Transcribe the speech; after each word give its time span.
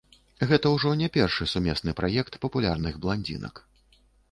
Гэта 0.51 0.71
ўжо 0.75 0.93
не 1.01 1.09
першы 1.17 1.47
сумесны 1.51 1.95
праект 2.01 2.41
папулярных 2.47 2.99
бландзінак. 3.07 3.65